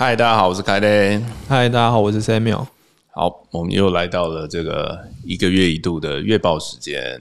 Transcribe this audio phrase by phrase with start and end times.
[0.00, 1.20] 嗨，大家好，我是凯雷。
[1.48, 2.64] 嗨，大家好，我是 Samuel。
[3.10, 7.20] 好，我们又来到了这个一个月一度的月报时间。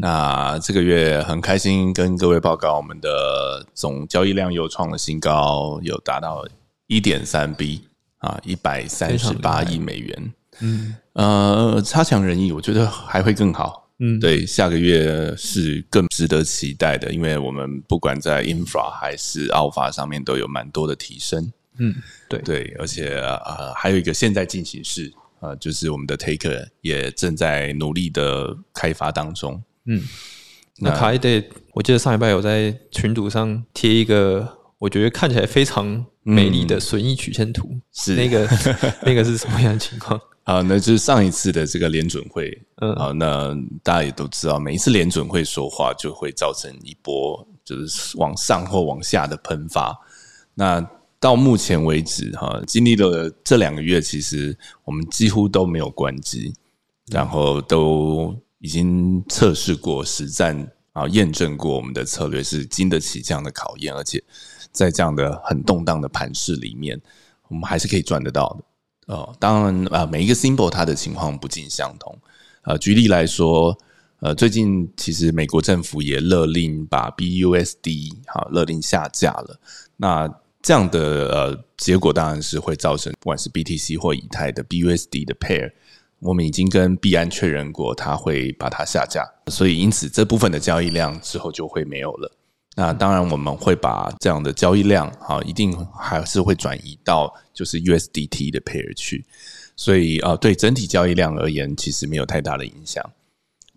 [0.00, 6.46] 那这个月很开心跟各位报告，我们的总交易量又创了新高，有达到
[6.86, 7.82] 一点三 B
[8.18, 10.32] 啊，一百三十八亿美元。
[10.60, 13.85] 嗯，呃，差强人意，我觉得还会更好。
[13.98, 21.50] 嗯，对，下个月是更值得期待的，因为我们不管在 infra 还是 alpha 上面都有蛮多的提升。
[21.78, 21.94] 嗯，
[22.28, 22.38] 对。
[22.40, 29.62] 对，而且呃，还有一个现在进行式啊，就是我们的 taker 也正在努力的开发当中。
[29.86, 30.02] 嗯，
[30.78, 31.42] 那卡伊德，
[31.72, 38.14] 我记得上一拜有在群组上贴一个，我觉得看起来非常美丽的损益曲线图，是。
[38.14, 38.46] 那个
[39.06, 40.20] 那个是什么样的情况？
[40.46, 49.92] 啊，那就是上一次的这个联准会，嗯，啊，那大家也都知道，每一次联准会说话就会造成一波就是往上或往下的喷发。
[50.54, 50.80] 那
[51.18, 56.54] 到目前为止，哈，经历了这两个月，其实我们几乎都没有关机，
[57.06, 64.22] 然后都已经测试过、实战啊，验证过我们的策略是经得起这样的考验，而且
[64.70, 67.00] 在这样的很动荡的盘势里面，
[67.48, 68.64] 我们还是可以赚得到的。
[69.06, 72.16] 哦，当然啊，每一个 symbol 它的情况不尽相同。
[72.62, 73.76] 呃，举例来说，
[74.20, 79.60] 呃，最近其实美国政府也勒令把 BUSD 好勒令下架了。
[79.96, 80.28] 那
[80.60, 85.70] 这样的呃结果当然是会造成不管是 BTC 或以太的 BUSD 的 pair，
[86.18, 89.24] 我们已经跟币安确认过，它会把它下架。
[89.46, 92.32] 所以因此这部分的交易量之后就会没有了。
[92.78, 99.24] 那当然，我们会把这样的交易量，啊，一定还是会转移到就是 USDT 的 pair 去，
[99.74, 103.02] 所以啊，对整体交易量而言，其实没有太大的影响。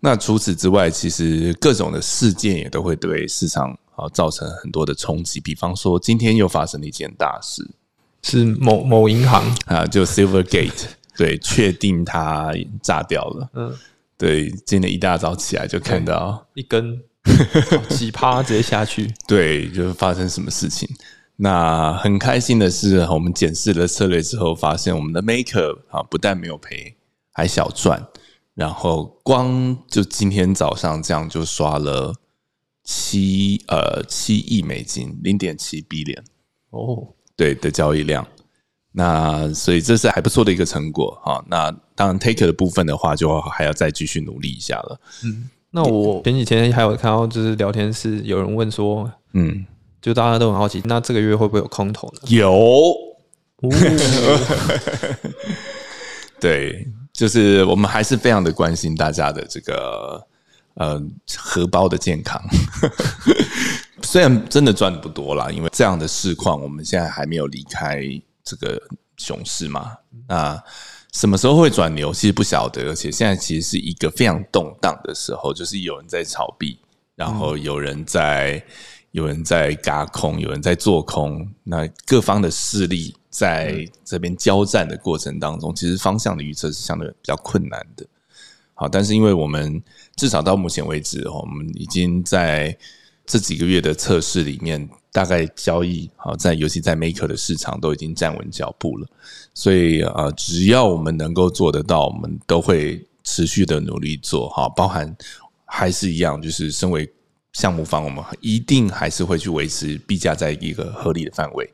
[0.00, 5.40] 那除此之外，其实各种的事件也都会对市场啊造成很多的冲击。
[5.40, 7.66] 比方说，今天又发生了一件大事，
[8.22, 13.50] 是某某银行啊，就 Silvergate， 对，确定它炸掉了。
[13.54, 13.74] 嗯，
[14.18, 17.02] 对，今天一大早起来就看到一根。
[17.90, 20.88] 几趴直接下去， 对，就是发生什么事情。
[21.36, 26.96] 那很开心的是，我们检视了策略之后，发现我们的 Maker 啊，不但没有赔，
[27.32, 28.06] 还小赚。
[28.54, 32.14] 然后光就今天早上这样就刷了
[32.84, 36.22] 七呃七亿美金，零点七 B 点
[36.70, 38.26] 哦，对的交易量。
[38.92, 41.42] 那所以这是还不错的一个成果哈。
[41.48, 45.00] 那当然 Taker 的部分的话，就还要再继续努力一下了。
[45.24, 45.48] 嗯。
[45.72, 49.64] 那我前几天还有看到，就是聊天室有人问说，嗯，
[50.02, 52.20] 就大家都很好奇，那这个月会不会有空头呢？
[52.28, 52.92] 有，
[56.40, 60.26] 对，就是我们还是非常的关心大家的这个
[60.74, 61.00] 呃
[61.36, 62.42] 荷包的健康。
[64.02, 68.02] 虽然真的赚的不多啦，因为这样的市况，我们现在还没有离开
[68.42, 68.80] 这个
[69.18, 69.92] 熊市嘛。
[70.26, 70.60] 那
[71.12, 72.12] 什么时候会转牛？
[72.12, 76.78] 其实不晓得，而且现在其实是一个非常动荡的时候，就是有人在炒币，
[77.16, 78.62] 然后有人在
[79.10, 88.06] 有人在嘎空，有人在做空，那各方的势力在这边交战的过程当中，其实方向的预测是相对比较困难的。
[88.74, 89.82] 好，但是因为我们
[90.16, 92.74] 至少到目前为止，我们已经在
[93.30, 94.88] 这几个月的测试里面。
[95.12, 99.08] 大概交易好在，尤其在 Maker 的市场都已经站稳脚步了，
[99.52, 104.68] 所以啊，只要我们能够做得到，我们都会持续的努力做哈。
[104.68, 105.12] 包含
[105.64, 107.12] 还是一样，就是身为
[107.54, 111.68] 项目方，我们一定还是会去维持币价在一个合理的范围。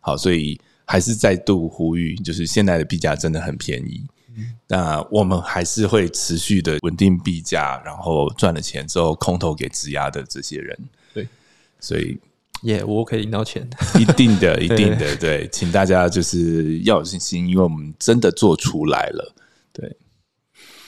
[0.00, 4.02] 好，所以还是再度呼吁，就是现在的币价真的很便宜，
[4.66, 10.74] 那我们还是会持续的稳定币价，然后赚了钱之后空投给质押的这些人。
[11.14, 11.28] 对，
[11.80, 12.18] 所以。
[12.62, 13.64] 耶，我可以赢到钱，
[14.00, 19.32] 一定的， 一定的，对，请大家就是要有信心，因为我们真的做出来了。
[19.72, 19.96] 对，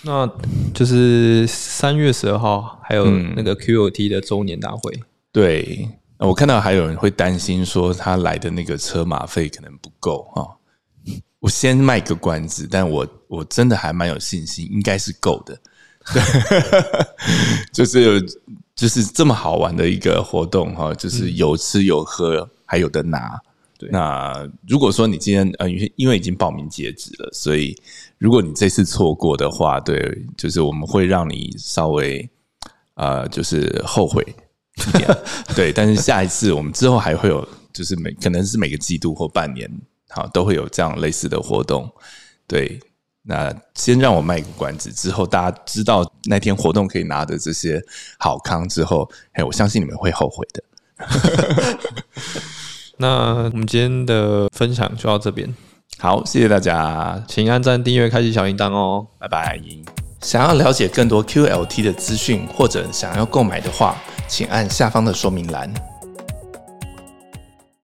[0.03, 0.29] 那
[0.75, 4.93] 就是三月十二号还有那个 QOT 的周年大会。
[5.31, 5.89] 对，
[6.19, 10.57] 我看到还有人会担心说他来的那个车马费可能不够哈。
[11.39, 15.57] 我先卖个关子，但我我真的还蛮有信心，应该是够的。
[16.13, 16.21] 对，
[17.73, 18.21] 就是
[18.81, 23.39] 就是这么好玩的一个活动哈，就是有吃有喝，还有的拿。
[23.79, 27.77] 对，那如果说你今天呃，因为已经报名截止了，所以
[28.17, 32.27] 如果你这次错过的话，对，就是我们会让你稍微
[32.95, 34.27] 呃，就是后悔
[34.89, 35.15] 一点。
[35.55, 39.71] 对，但是下一次我们之后还会有，就是每可能是每个季度或半年，
[40.09, 41.87] 好，都会有这样类似的活动。
[42.47, 42.81] 对。
[43.23, 47.83] 那先让我卖个关子，之后大家知道那天活动可以拿的这些
[48.19, 50.63] 好康之后，哎，我相信你们会后悔的。
[52.99, 55.55] 那我们今天的分享就到这边。
[55.99, 59.07] 好，谢谢大家，请按赞、订阅、开启小铃铛哦。
[59.19, 59.61] 拜拜。
[60.23, 63.97] 想要了解更多 QLT 的资讯，或者想要购买的话，
[64.29, 65.73] 请按下方的说明栏。